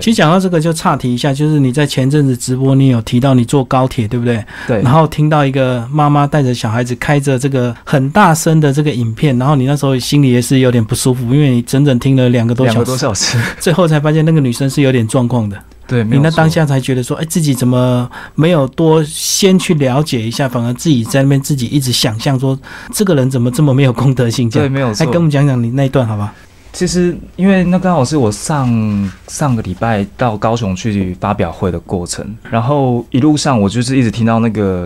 [0.00, 4.44] 其实讲到这个就岔题一下，就是你在前阵子直播，你有提到你坐高铁，对不对？
[4.66, 15.56] 对然，后听到一个妈妈带着小孩子开着这个很大声的这个影片，然后你那时候心里也是有点不舒服，因为你整整听了两个多两个多小时，最后才发现那个女生是有点状况的。
[15.86, 22.58] 对，没你那当下才觉得说，哎，自己怎么没有多先去了解一下，反而自己在那边自己一直想象说，
[22.90, 24.48] 这个人怎么这么没有公德心？
[24.48, 25.24] 这对，没有错来跟我。
[25.24, 26.32] 们讲讲你那一段好吧？
[26.74, 34.84] 其实，因为那刚好是我上上个礼拜到高雄去发表会的过程，然后一路上我就是一直听到那个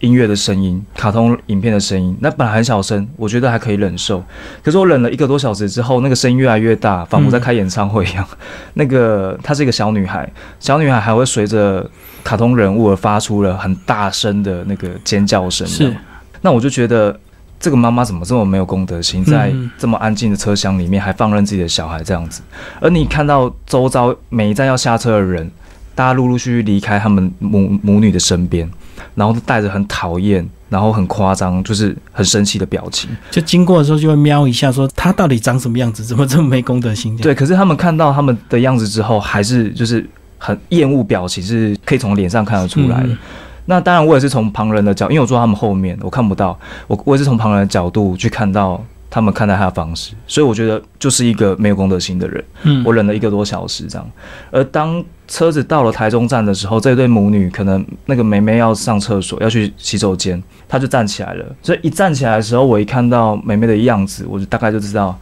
[0.00, 2.14] 音乐的声音、卡通影片的声音。
[2.20, 4.22] 那本来很小声，我觉得还可以忍受。
[4.62, 8.28] 可是我忍了一个多小时之后，那个声音越来越大，仿佛在开演唱会一样。
[8.74, 11.90] 那个她是一个小女孩，小女孩还会随着
[12.22, 15.66] 卡通人物而发出了很大声的那个尖叫声。
[15.66, 15.96] 是，
[16.42, 17.18] 那我就觉得
[17.64, 22.42] 这个妈妈怎么这么没有公德心，在嗯这么安静的车厢里面还放任自己的小孩这样子，
[22.78, 25.50] 而你看到周遭每一站要下车的人，
[25.94, 28.70] 大家陆陆续续离开他们母母女的身边，
[29.14, 33.08] 然后都带着很讨厌，然后很夸张，就是很生气的表情。
[33.30, 37.16] 就经过的时候就会瞄一下，说他到底长什么样子，怎么这么没公德心？
[37.16, 43.06] 对，可是他们看到他们的样子之后，还是就是很厌恶表情，是可以从脸上看得出来的。
[43.06, 43.18] 嗯
[43.66, 52.44] 那当然，我也是从旁人的角，因为我坐他们后面，我看不到，我我也是从旁人的角度去看到他们看待他的方式，所以我觉得就是一个没有公德心的人。
[52.64, 54.10] 嗯我忍了一个多小时这样，
[54.50, 61.44] 而当车子到了台中站的时候，这对母女可能那个梅梅要上厕所，要去洗手间，她就站起来了。
[61.62, 65.18] 所以一站起来的时候，我一看到梅梅的样子，我就大概就知道，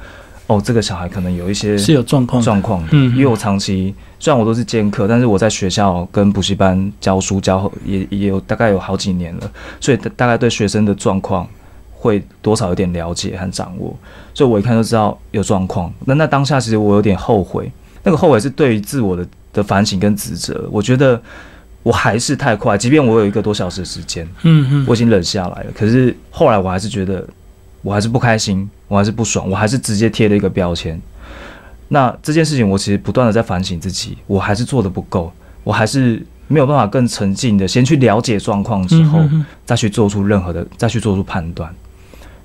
[0.53, 2.43] 哦，这个小孩可能有一些是有状况。
[2.43, 11.49] 状况的，嗯因为我长期虽然我都是兼课，但是我在学校跟补习班教书教也也有大概有好几年了，所以大大概对学生的状况
[11.93, 13.97] 会多少有点了解和掌握，
[14.35, 15.93] 所以我一看就知道有状况。
[16.05, 17.71] 那那当下其实我有点后悔，
[18.03, 21.21] 那个后悔是对于自我的的反省跟指责，我觉得
[21.83, 27.27] 我还是太快，即便我有一个多小时的时间，嗯嗯，我已经忍下来了，可是后来我还是觉得，
[27.83, 31.01] 我还是不开心，我还是不爽，我还是直接贴了一个标签。
[31.89, 35.33] 那这件事情，我其实不断的在反省自己，我还是做的不够，
[35.65, 39.19] 我还是没有办法更沉静的先去了解状况之后，
[39.65, 41.75] 再去做出任何的，再去做出判断。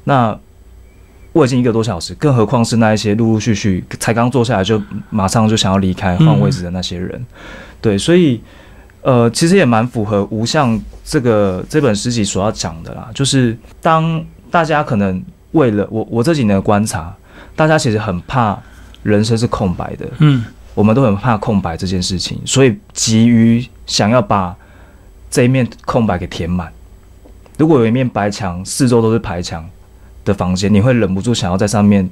[0.06, 0.40] 那
[1.34, 7.26] 我已经一个多小时，更何况是那一些陆陆续续才刚坐下来就马上就想要离开换位置的那些人，
[7.82, 8.42] 对，所以
[9.02, 15.22] 呃，其实也蛮符合无相这个这本诗集所要讲的啦，就是当大家可能
[15.58, 17.14] 为了我我这几年的观察，
[17.56, 18.58] 大家其实很怕
[19.04, 24.56] 人生是空白的，嗯我们都很怕空白这件事情，所以急于想要把
[25.32, 26.72] 这一面空白给填满。
[27.58, 29.68] 如果有一面白墙，四周都是白墙
[30.24, 32.08] 的房间，你会忍不住想要在上面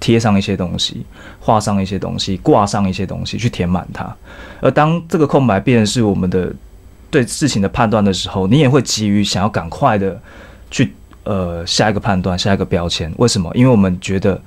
[0.00, 1.04] 贴上一些东西，
[1.38, 4.16] 画上一些东西，挂上一些东西去填满它。
[4.62, 6.50] 而当这个空白变成是我们的
[7.10, 10.18] 对事情的判断的时候，你也会急于想要赶快的
[10.70, 10.94] 去
[11.26, 13.12] 呃下一个判断，下一个标签。
[13.18, 13.50] 为什么？
[13.54, 14.40] 因为我们觉得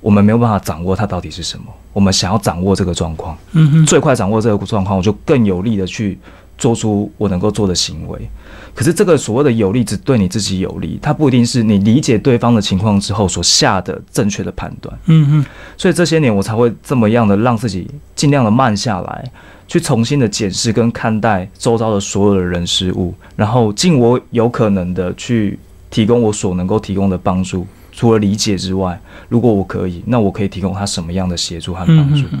[0.00, 6.16] 我们没有办法掌握它到底是什么，我们想要掌握这个状况，嗯哼，最快掌握这个状况，我就更有力的去
[6.56, 8.30] 做出我能够做的行为。
[8.72, 14.96] 可是这个所谓的有利，只对你自己有利，它不一定是你理解对方的情况之后所下的正确的判断。
[15.06, 15.44] 嗯哼，
[15.76, 19.30] 所以这些年我才会这么样的让自己尽量的慢下来，
[19.66, 25.58] 去重新的检视跟看待周遭的所有的人事物，然后尽我有可能的去
[25.90, 27.66] 提供我所能够提供的帮助。
[27.92, 32.26] 除了理解之外，如果我可以，那我可以提供他什么样的协助和帮助？
[32.30, 32.40] 嗯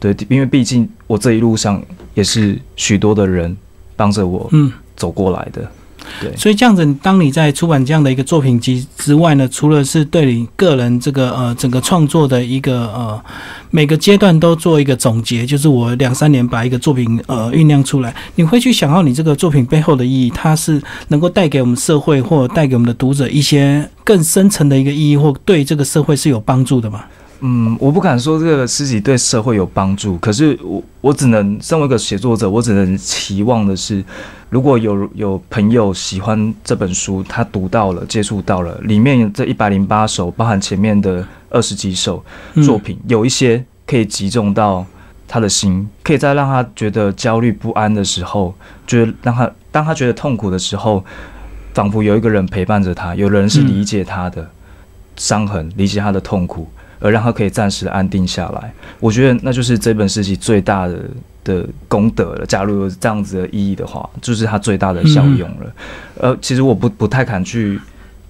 [0.00, 1.82] 对，因为毕竟我这一路上
[2.14, 3.56] 也是许多的人
[3.94, 4.72] 帮着我嗯。
[4.96, 5.70] 走过来的。
[6.20, 13.20] 对，所以这样子，当你在出版这样的一个作品集之外呢，除了是对你个人这个呃整个创作的一个呃
[13.70, 27.04] 每个阶段都做一个总结，就是我两三年把一个作品呃酝酿出来，你会去想到你这个作品背后的意义，它是能够带给我们社会或带给我们的读者一些更深层的一个意义，或对这个社会是有帮助的吗？
[27.40, 34.02] 嗯，我不敢说这个诗集对社会有帮助，可是我我只能身为一个写作者，我只能期望的是，
[34.48, 42.24] 如果有有朋友喜欢这本书，他读到了、接触到了，里面这一百零八首，包含前面的二十几首
[42.64, 44.86] 作品，有一些可以集中到
[45.28, 48.54] 他的心，可以在让他觉得焦虑不安的时候，
[48.86, 51.04] 就是让他当他觉得痛苦的时候，
[51.74, 54.48] 仿佛有一个人陪伴着他，有人是理解他的
[55.16, 56.66] 伤痕，理解他的痛苦。
[56.98, 61.00] 而让他可以暂时的安定下来，我觉得那就是这本诗集最大的
[61.44, 62.46] 的功德了。
[62.46, 65.72] 假如有这样子的意义的话，就是它最大的效用了。
[66.20, 67.80] 呃，其实我不不太敢去。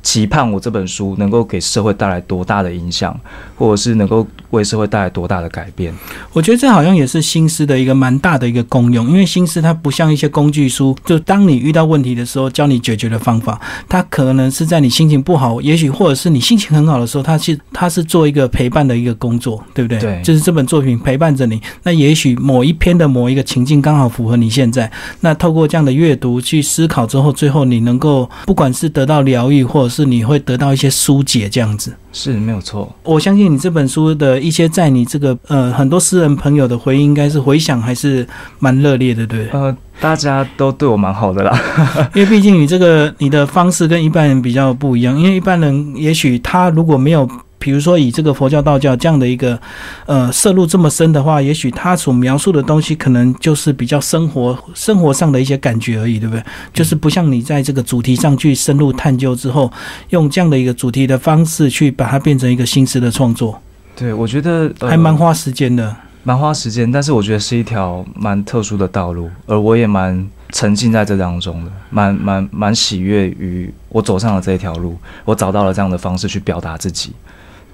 [0.07, 3.19] 期盼我这本书能够给社会带来多大的影响，
[3.57, 5.93] 或者是能够为社会带来多大的改变？
[6.33, 19.99] 我觉得这好像也是心思的一个蛮大的一个功用，因为心思它不像一些工具书，就当你遇到问题的时候教你解决的方法，它可能是在你心情不好，也许或者是你心情很好的时候，它是它是做一个陪伴的一个工作，对不对？
[19.99, 21.61] 对，就是这本作品陪伴着你。
[21.83, 24.89] 那也许某一篇的某一个情境刚好符合你现在，
[25.23, 32.95] 那透过这样的阅读去思考之后，最后你能够不管是得到疗愈，或者是你会得到一些疏解，这样子是没有错。
[33.03, 38.27] 我相信你这本书的一些在你这个呃很多私人朋友的回应，应该是回响还是
[38.59, 41.59] 蛮热烈的，对呃，大家都对我蛮好的啦，
[42.15, 47.29] 因为毕竟你这个你的方式跟一般人比较不一样，因为一般人也许他如果没有。
[47.59, 49.59] 比如说，以这个佛教、道教这样的一个，
[50.05, 56.43] 呃，摄入这么深的话，也许他所描述的东西，可能就是比较生活、生活上的一些感觉而已，对不对？
[56.73, 59.73] 就是不像你在这个主题上去深入探究之后，
[60.11, 63.61] 用这样的一个主题的方式去把它变成一个新诗的创作。
[63.97, 77.13] 对，我觉得、呃、还蛮花时间的，蛮花时间，但是我觉得是一条蛮特殊的道路，而我也蛮沉浸在这当中的，蛮蛮蛮喜悦于我走上了这一条路，我找到了这样的方式去表达自己。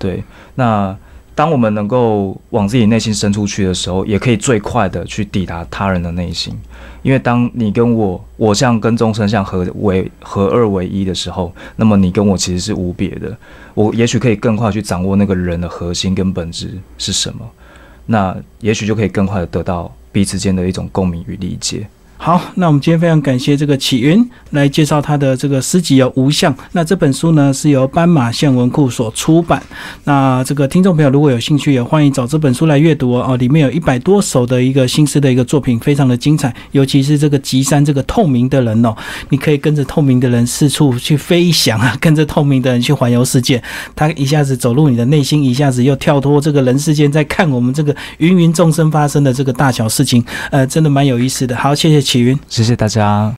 [0.02, 0.24] 对，
[0.56, 0.96] 那
[1.32, 6.52] 当我们能够往自己内心深处去的时候，也可以最快的去抵达他人的内心。
[7.02, 13.36] 因为当你跟我，我像跟众生像合为合二为一的时候，那么你跟我其实是无别的。
[13.74, 17.48] 我也许可以更快去掌握那个人的核心跟本质是什么，
[18.06, 21.86] 那也许就可以更快的得到彼此间的一种共鸣与理解。
[22.24, 26.54] 好，那我们今天非常感谢这个启云来介绍他的这个诗集有无相。
[26.70, 29.60] 那这本书呢是由斑马线文库所出版。
[30.04, 33.26] 那这个听众朋友如果有兴趣，也欢迎找这本书来阅读哦。
[33.30, 36.54] 哦，里面有一百多首的一个新诗的一个作品，非常的精彩。
[36.70, 38.94] 尤其是这个吉山这个透明的人哦，
[39.30, 43.60] 你可以跟着透明的人四处去飞翔啊，跟着透明的人去环游世界。
[43.96, 51.56] 他一下子走入你的内心，一下子又跳脱这个人世间，在看我们这个芸芸众生发生的这个大小事情，呃，真的蛮有意思的。
[51.56, 52.11] 好，谢谢。
[52.48, 53.30] 谢谢大家。